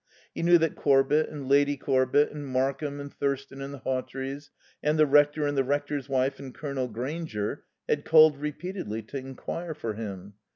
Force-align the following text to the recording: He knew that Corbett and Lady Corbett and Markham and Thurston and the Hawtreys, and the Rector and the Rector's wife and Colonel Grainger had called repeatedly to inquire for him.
He 0.33 0.41
knew 0.41 0.57
that 0.57 0.75
Corbett 0.75 1.29
and 1.29 1.47
Lady 1.47 1.77
Corbett 1.77 2.31
and 2.31 2.47
Markham 2.47 2.99
and 2.99 3.13
Thurston 3.13 3.61
and 3.61 3.71
the 3.71 3.77
Hawtreys, 3.81 4.49
and 4.81 4.97
the 4.97 5.05
Rector 5.05 5.45
and 5.45 5.55
the 5.55 5.63
Rector's 5.63 6.09
wife 6.09 6.39
and 6.39 6.55
Colonel 6.55 6.87
Grainger 6.87 7.65
had 7.87 8.03
called 8.03 8.39
repeatedly 8.39 9.03
to 9.03 9.17
inquire 9.17 9.75
for 9.75 9.93
him. 9.93 10.33